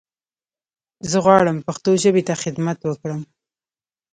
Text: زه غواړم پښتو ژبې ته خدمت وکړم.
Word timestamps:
زه 1.09 1.17
غواړم 1.25 1.57
پښتو 1.67 1.91
ژبې 2.03 2.23
ته 2.27 2.33
خدمت 2.43 2.79
وکړم. 2.83 3.21